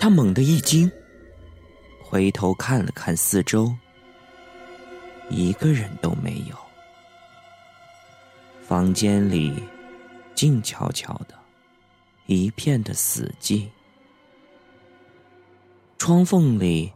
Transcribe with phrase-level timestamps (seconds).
[0.00, 0.90] 他猛地一惊，
[2.02, 3.70] 回头看了看四周，
[5.28, 6.56] 一个人都没有。
[8.62, 9.62] 房间里
[10.34, 11.34] 静悄悄的，
[12.24, 13.68] 一片的死寂。
[15.98, 16.90] 窗缝里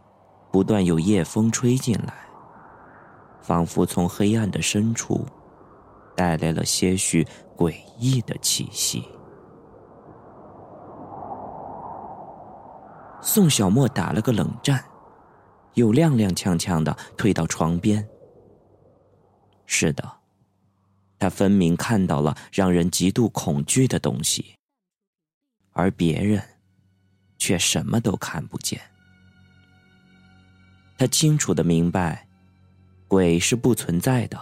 [0.51, 2.15] 不断有夜风吹进来，
[3.43, 5.27] 仿佛从黑暗的深处
[6.17, 7.23] 带来了些许
[7.55, 9.05] 诡异的气息。
[13.35, 14.81] 宋小沫打了个冷战，
[15.73, 18.09] 又踉踉跄跄的退到床边。
[19.67, 20.09] 是的。
[21.19, 24.55] 他分明看到了让人极度恐惧的东西，
[25.73, 26.41] 而别人
[27.37, 28.81] 却什么都看不见。
[30.97, 32.29] 他清楚的明白，
[33.09, 34.39] 鬼是不存在的，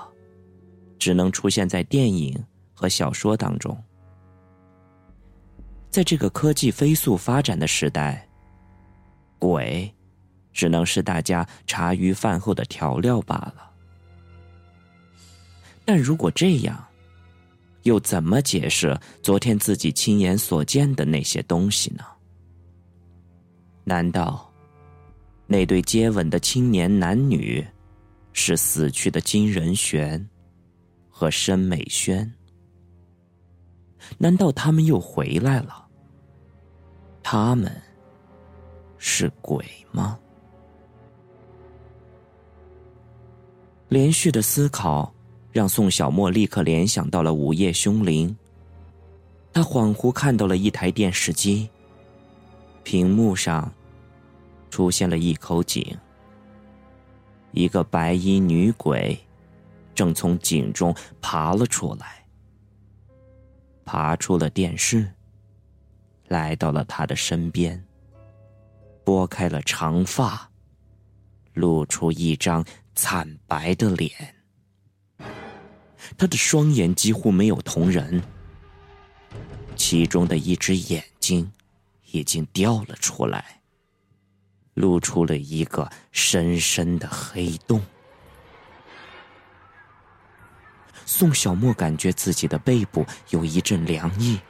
[0.99, 2.39] 只能出现在电影
[2.75, 3.83] 和小说当中。
[5.89, 8.29] 在这个科技飞速发展的时代，
[9.43, 9.93] 鬼
[10.53, 13.73] 只能是大家茶余饭后的调料罢了。
[15.85, 16.81] 但如果这样，
[17.83, 22.05] 又怎么解释昨天自己亲眼所见的那些东西呢？
[23.83, 24.49] 难道
[25.49, 27.67] 那对接吻的青年男女
[28.33, 30.25] 是死去的金仁玄
[31.11, 32.33] 和申美轩？
[34.19, 35.85] 难道他们又回来了？
[37.25, 37.73] 他们
[39.05, 40.17] 是鬼吗？
[43.89, 45.13] 连续的思考。
[45.53, 48.31] 让宋小沫立刻联想到了《午夜凶铃》。
[49.53, 51.69] 他恍惚看到了一台电视机，
[52.83, 53.71] 屏幕上
[54.71, 55.95] 出现了一口井，
[57.51, 59.15] 一个白衣女鬼
[59.95, 62.25] 正从井中爬了出来，
[63.85, 65.07] 爬出了电视，
[66.29, 67.85] 来到了他的身边，
[69.05, 70.51] 拨开了长发，
[71.55, 72.65] 露出一张
[72.95, 74.11] 惨白的脸。
[76.17, 78.23] 他的双眼几乎没有瞳仁，
[79.77, 81.51] 其中的一只眼睛
[82.11, 83.61] 已经掉了出来，
[84.75, 87.81] 露出了一个深深的黑洞。
[91.07, 94.41] 宋小沫感觉自己的背部有一阵凉意，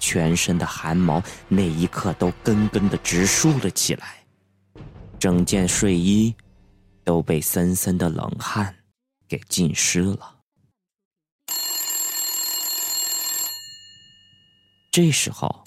[0.00, 4.24] 全身的汗毛那一刻都根根的直竖了起来，
[5.18, 6.34] 整件睡衣
[7.04, 8.74] 都被森森的冷汗
[9.28, 10.38] 给浸湿了。
[14.90, 15.64] 这时候，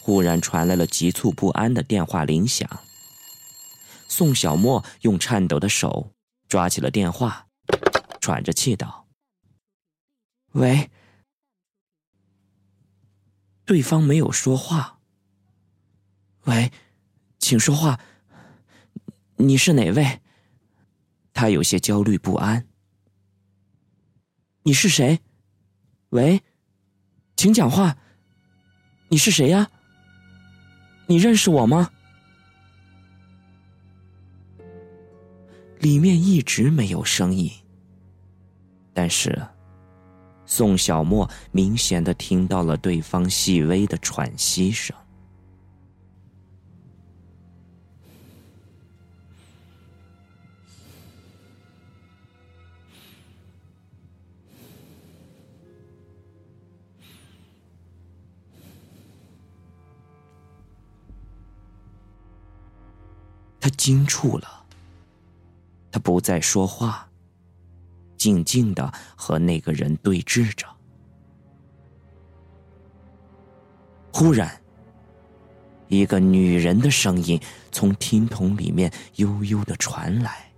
[0.00, 2.66] 忽然传来了急促不安的电话铃响。
[4.08, 6.12] 宋小沫用颤抖的手
[6.48, 7.46] 抓起了电话，
[8.20, 9.06] 喘着气道
[10.52, 10.88] ：“喂。”
[13.64, 14.98] 对方没有说话。
[16.44, 16.72] “喂，
[17.38, 18.00] 请说话。
[19.36, 20.20] 你是哪位？”
[21.34, 22.66] 他有些焦虑不安。
[24.64, 25.20] “你是谁
[26.10, 26.42] ？”“喂，
[27.36, 27.96] 请讲话。”
[29.08, 29.70] 你是谁呀？
[31.06, 31.90] 你认识我吗？
[35.80, 37.52] 里面一直没有声音，
[38.94, 39.46] 但是
[40.54, 44.94] 宋小沫明显的听到了对方细微的喘息声。
[63.58, 64.66] 他惊触了，
[65.90, 67.08] 他不再说话，
[68.22, 70.64] 静静的和那个人对峙着。
[74.12, 74.48] 忽然，
[75.88, 77.40] 一个女人的声音
[77.72, 80.52] 从听筒里面悠悠的传来：“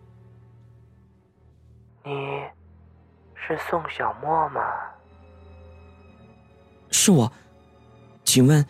[2.04, 2.12] 你
[3.34, 4.60] 是宋小沫吗
[6.92, 7.32] ？”“是我，
[8.24, 8.62] 请问，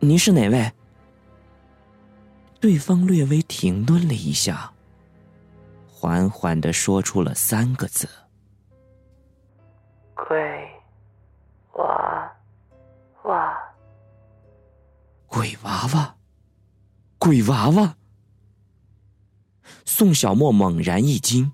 [0.00, 0.72] 您是哪位？”
[2.58, 4.72] 对方略微停顿了一下，
[5.86, 8.08] 缓缓的说出了三个字
[10.26, 10.70] ：“鬼
[11.74, 12.32] 娃
[13.24, 13.58] 娃。”
[15.28, 16.16] 鬼娃娃，
[17.18, 17.96] 鬼娃娃。
[19.84, 21.50] 宋小沫猛然一惊，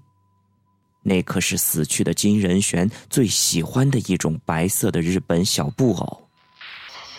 [1.03, 6.29] 那可是死去的金仁玄最喜欢的一种白色的日本小布偶，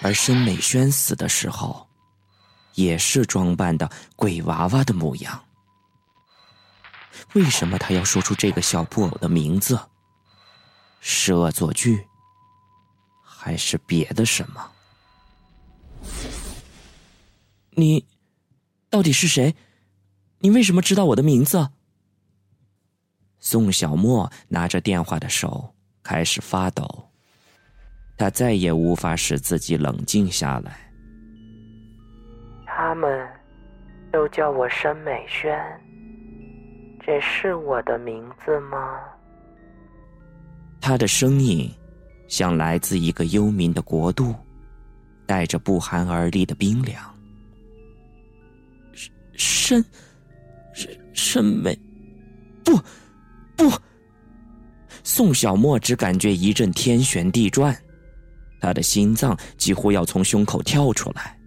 [0.01, 1.87] 而申美轩死的时候。
[2.75, 5.43] 也是装扮的鬼娃娃的模样。
[7.33, 9.77] 为什么他要说出这个小布偶的名字？
[11.03, 12.07] 是恶作剧，
[13.21, 14.71] 还是别的什么？
[17.71, 18.05] 你
[18.89, 19.55] 到底是谁？
[20.39, 21.69] 你为什么知道我的名字？
[23.39, 27.09] 宋小沫拿着电话的手开始发抖，
[28.15, 30.93] 他再也无法使自己冷静下来。
[32.67, 33.27] 他们
[34.11, 35.59] 都叫我申美轩，
[37.03, 38.99] 这是我的名字吗？
[40.81, 41.69] 他的声音
[42.27, 44.35] 像来自一个幽冥的国度，
[45.25, 47.01] 带着不寒而栗的冰凉。
[49.33, 49.83] 申
[50.73, 51.77] 申申美，
[52.65, 52.77] 不。
[53.55, 53.71] 不，
[55.03, 57.77] 宋小沫只感觉一阵天旋地转，
[58.59, 61.37] 他的心脏几乎要从胸口跳出来。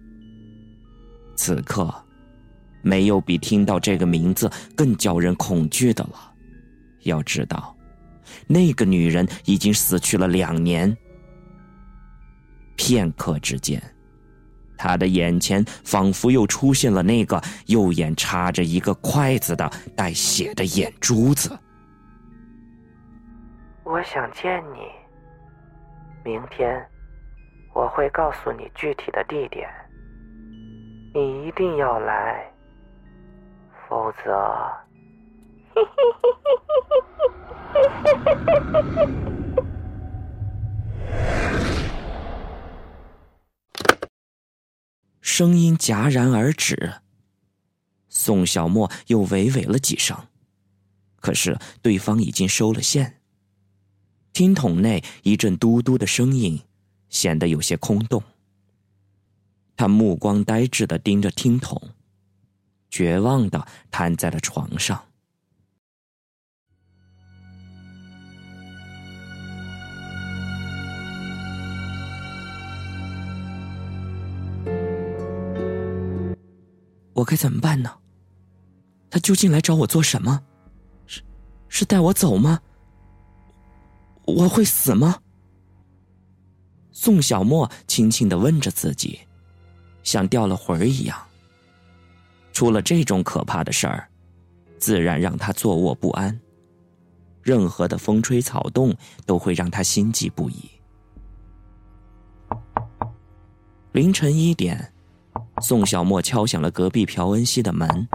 [1.35, 1.93] 此刻，
[2.81, 6.33] 没有比听到这个名字更叫人恐惧的了。
[7.01, 7.74] 要知道，
[8.47, 10.95] 那个女人已经死去了两年。
[12.75, 13.81] 片刻之间，
[14.77, 21.57] 他的眼前仿佛又出现了那个右眼插着一个筷子的带血的眼珠子。
[23.83, 24.79] 我想见你。
[26.23, 26.83] 明天
[27.71, 29.69] 我会告诉你具体的地点，
[31.13, 32.43] 你一定要来，
[33.87, 34.31] 否则，
[45.21, 46.93] 声音戛然而止。
[48.07, 50.17] 宋小沫又娓娓了几声，
[51.17, 53.19] 可是对方已经收了线。
[54.31, 56.61] 听筒内一阵嘟嘟的声音，
[57.09, 58.23] 显得有些空洞。
[59.75, 61.81] 他目光呆滞的盯着听筒，
[62.89, 65.03] 绝望的瘫在了床上。
[77.15, 77.89] 我该怎么办呢？
[79.09, 80.43] 他究竟来找我做什么？
[81.07, 81.21] 是，
[81.69, 82.59] 是带我走吗？
[84.25, 85.17] 我会死吗？
[86.91, 89.21] 宋小沫轻轻的问着自己，
[90.03, 91.17] 像掉了魂儿一样。
[92.51, 94.09] 出了这种可怕的事儿，
[94.77, 96.37] 自然让他坐卧不安。
[97.41, 98.93] 任何的风吹草动
[99.25, 100.69] 都会让他心悸不已。
[103.93, 104.93] 凌晨一点，
[105.61, 108.07] 宋小沫敲响了隔壁朴恩熙的门。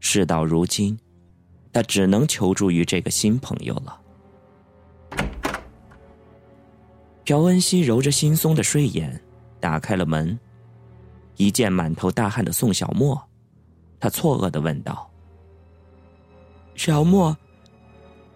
[0.00, 0.98] 事到如今，
[1.72, 4.00] 他只能求助于这个新朋友了。
[7.24, 9.18] 朴恩熙揉着惺忪的睡眼，
[9.58, 10.38] 打开了门，
[11.36, 13.18] 一见满头大汗的宋小沫，
[13.98, 15.10] 他错愕的问道
[16.76, 17.34] ：“小沫，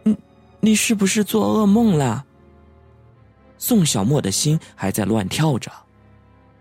[0.04, 0.16] 你
[0.60, 2.24] 你是不是做噩梦了？”
[3.58, 5.70] 宋小沫的心还在乱跳着，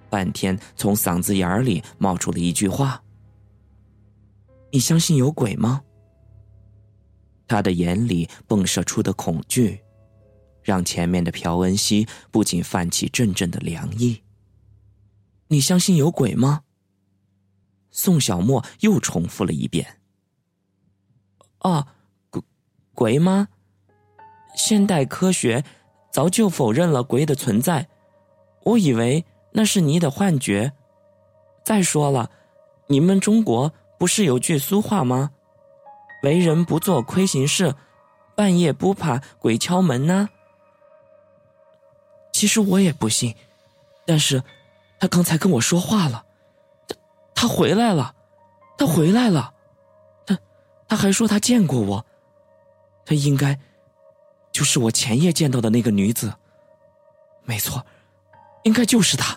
[0.09, 3.03] 半天从嗓子眼里冒出了一句话
[4.71, 5.81] ：“你相信有鬼吗？”
[7.47, 9.81] 他的眼里迸射出的恐惧。
[10.63, 14.21] 让前面的朴恩熙不禁泛起阵阵的凉意。
[15.47, 16.63] 你相信有鬼吗？
[17.89, 20.01] 宋小沫又重复了一遍。
[21.59, 21.95] 啊，
[22.29, 22.43] 鬼，
[22.93, 23.47] 鬼吗？
[24.57, 25.63] 现代科学
[26.11, 27.87] 早就否认了鬼的存在，
[28.65, 29.23] 我以为
[29.57, 30.71] 那是你的幻觉。
[31.63, 32.29] 再说了，
[32.85, 35.31] 你们中国不是有句俗话吗？
[36.21, 37.73] 为人不做亏心事，
[38.35, 40.29] 半夜不怕鬼敲门呢。
[42.31, 43.35] 其实我也不信，
[44.05, 44.43] 但是，
[44.99, 46.23] 他刚才跟我说话了，
[46.87, 46.95] 他
[47.33, 48.13] 他回来了，
[48.77, 49.55] 他回来了，
[50.23, 50.37] 他
[50.87, 52.05] 他还说他见过我，
[53.05, 53.59] 他应该
[54.51, 56.31] 就是我前夜见到的那个女子，
[57.43, 57.83] 没错，
[58.63, 59.35] 应该就是他，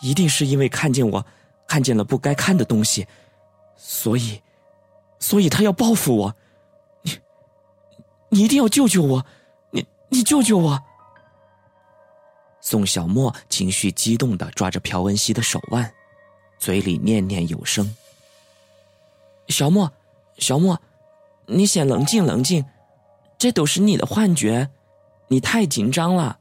[0.00, 1.24] 一定是因为看见我
[1.66, 3.06] 看见了不该看的东西，
[3.76, 4.40] 所以，
[5.18, 6.36] 所以他要报复我，
[7.02, 7.18] 你
[8.30, 9.26] 你一定要救救我，
[9.70, 10.82] 你你救救我。
[12.60, 15.90] 宋小沫情绪激动的抓着朴恩熙的手腕，
[16.58, 17.96] 嘴里念念有声
[19.48, 19.90] ：“小沫，
[20.36, 20.78] 小沫，
[21.46, 22.64] 你先冷静冷静，
[23.38, 24.68] 这都是你的幻觉，
[25.28, 26.38] 你太紧张了。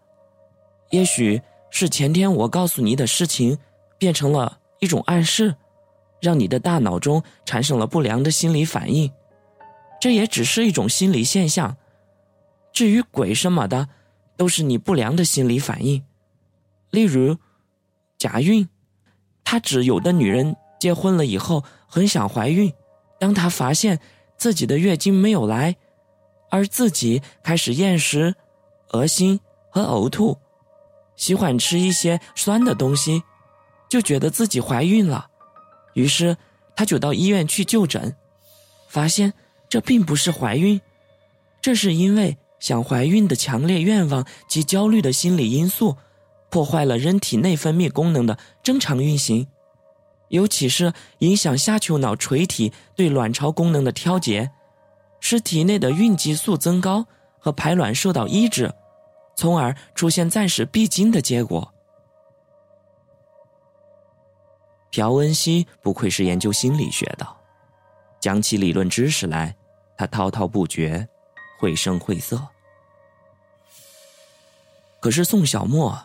[0.90, 3.58] 也许是前天我告诉你的事情，
[3.98, 5.56] 变成了一种暗示，
[6.22, 9.12] 让你的大脑中产生了不良的心理反应。
[10.02, 11.76] 这也只是一种心理现象。
[12.72, 13.90] 至于鬼什么的，
[14.38, 16.04] 都是你不良的心理反应。”
[16.92, 17.38] 例如，
[18.18, 18.68] 假孕，
[19.44, 22.74] 他指有的女人结婚了以后很想怀孕，
[23.20, 24.00] 当她发现
[24.38, 25.76] 自己的月经没有来，
[26.50, 28.34] 而自己开始厌食、
[28.94, 30.38] 恶心和呕吐，
[31.20, 33.22] 喜欢吃一些酸的东西，
[33.90, 35.28] 就觉得自己怀孕了。
[35.94, 36.38] 于是
[36.78, 38.16] 他就到医院去就诊，
[38.88, 39.34] 发现
[39.68, 40.80] 这并不是怀孕，
[41.62, 45.98] 这是因为想怀孕的强烈愿望及焦虑的心理因素，
[46.50, 49.46] 破坏了人体内分泌功能的正常运行，
[50.30, 54.52] 尤其是影响下丘脑垂体对卵巢功能的调节，
[55.20, 57.06] 使体内的孕激素增高
[57.40, 58.74] 和排卵受到抑制，
[59.40, 61.74] 从而出现暂时闭经的结果。
[64.92, 67.26] 朴恩熙不愧是研究心理学的，
[68.20, 69.56] 讲起理论知识来，
[69.96, 71.08] 他滔滔不绝，
[71.58, 72.46] 绘声绘色。
[75.00, 75.98] 可是宋小沫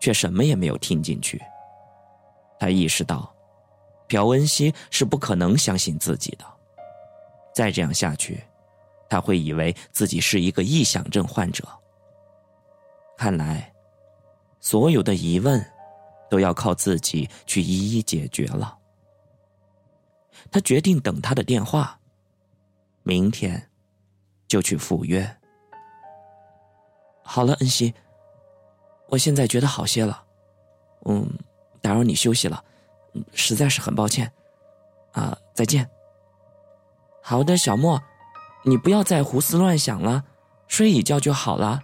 [0.00, 1.38] 却什么也没有听进去。
[2.58, 3.30] 他意识到，
[4.06, 6.44] 朴恩熙是不可能相信自己的。
[7.54, 8.42] 再这样下去，
[9.10, 11.68] 他会以为自己是一个臆想症患者。
[13.18, 13.70] 看来，
[14.60, 15.62] 所有的疑问。
[16.30, 18.76] 都要靠自己去一一解决了。
[20.50, 21.98] 他决定等他的电话，
[23.02, 23.70] 明天
[24.46, 25.26] 就去赴约。
[27.22, 27.94] 好了，恩熙，
[29.06, 30.22] 我现在觉得好些了。
[31.06, 31.26] 嗯，
[31.80, 32.62] 打扰你休息了，
[33.32, 34.30] 实在是很抱歉。
[35.12, 35.88] 啊，再见。
[37.22, 37.98] 好的，小莫，
[38.66, 40.22] 你不要再胡思乱想了，
[40.66, 41.80] 睡一觉就好了。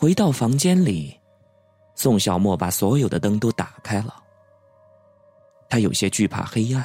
[0.00, 1.14] 回到房间里，
[1.94, 4.14] 宋小沫把所有的灯都打开了。
[5.68, 6.82] 他有些惧怕黑暗，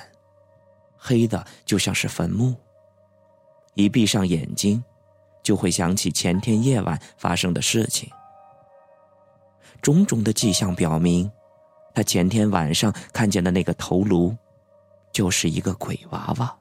[0.98, 2.53] 黑的就像是坟墓。
[3.75, 4.84] 一闭上眼睛，
[5.41, 8.12] 就会想起前天夜晚发生的事情。
[9.81, 11.31] 种种的迹象表明，
[11.93, 14.36] 他前天晚上看见的那个头颅，
[15.13, 16.53] 就是一个鬼娃娃。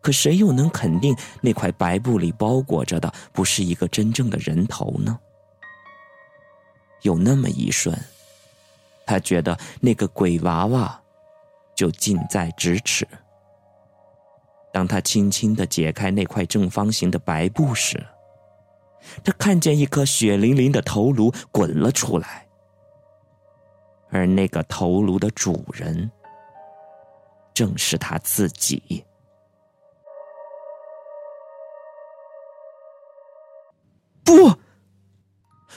[0.00, 5.18] 可谁又能肯定那块白布里包裹着的不是一个真正的人头呢？
[7.02, 7.98] 有那么一瞬，
[9.06, 11.00] 他觉得那个鬼娃娃
[11.74, 13.06] 就近在咫尺。
[14.72, 18.06] 当他轻轻的解开那块正方形的白布时，
[19.24, 22.46] 他看见一颗血淋淋的头颅滚了出来，
[24.10, 26.10] 而那个头颅的主人
[27.52, 29.04] 正是他自己。
[34.36, 34.56] 不！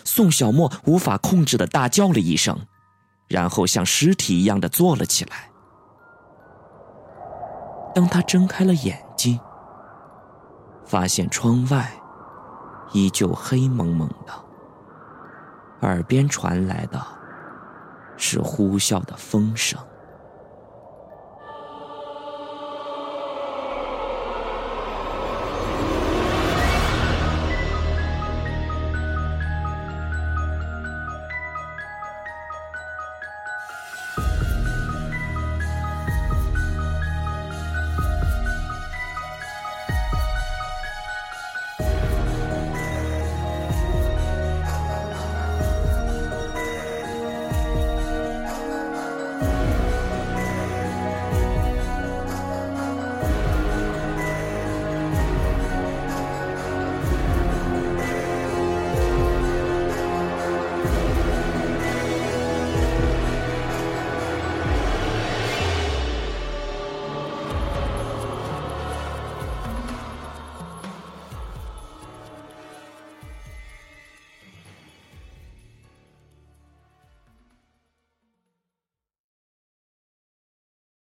[0.04, 2.68] 宋小沫无法控制的大叫了一声，
[3.28, 5.50] 然后像尸体一样的坐了起来。
[7.96, 9.40] 当他睁开了眼睛，
[10.86, 11.92] 发现窗外
[12.92, 14.34] 依旧黑蒙蒙的，
[15.82, 17.02] 耳边传来的
[18.18, 19.80] 是呼啸的风声。